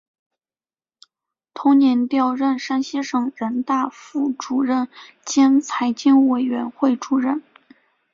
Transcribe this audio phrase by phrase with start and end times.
[1.53, 4.87] 同年调任山西省人大副主任
[5.23, 7.43] 兼财经委员会主任。